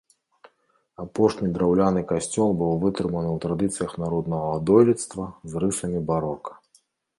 [1.03, 6.61] Апошні драўляны касцёл быў вытрыманы ў традыцыях народнага дойлідства з рысамі барока.